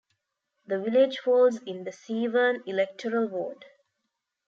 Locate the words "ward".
3.27-3.65